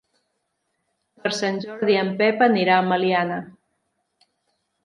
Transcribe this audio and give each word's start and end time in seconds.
Per 1.25 1.31
Sant 1.39 1.59
Jordi 1.65 1.97
en 2.05 2.11
Pep 2.23 2.41
anirà 2.47 2.79
a 2.79 2.89
Meliana. 2.89 3.39